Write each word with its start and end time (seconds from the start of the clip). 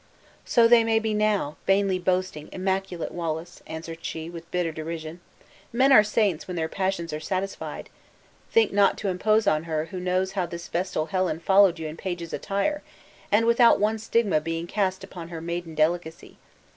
"So 0.45 0.67
they 0.67 0.83
may 0.83 0.97
be 0.97 1.13
now, 1.13 1.57
vainly 1.67 1.99
boasting, 1.99 2.49
immaculate 2.51 3.11
Wallace!" 3.11 3.61
answered 3.67 3.99
she, 4.03 4.31
with 4.31 4.49
bitter 4.49 4.71
derision; 4.71 5.19
"men 5.71 5.91
are 5.91 6.03
saints 6.03 6.47
when 6.47 6.55
their 6.55 6.67
passions 6.67 7.13
are 7.13 7.19
satisfied. 7.19 7.87
Think 8.51 8.73
not 8.73 8.97
to 8.97 9.09
impose 9.09 9.45
on 9.45 9.65
her 9.65 9.85
who 9.93 9.99
knows 9.99 10.31
how 10.31 10.47
this 10.47 10.69
vestal 10.69 11.05
Helen 11.13 11.39
followed 11.39 11.77
you 11.77 11.85
in 11.87 11.97
page's 11.97 12.33
attire, 12.33 12.81
and 13.31 13.45
without 13.45 13.79
one 13.79 13.99
stigma 13.99 14.41
being 14.41 14.65
cast 14.65 15.03
upon 15.03 15.27
her 15.29 15.39
maiden 15.39 15.75
delicacy. 15.75 16.39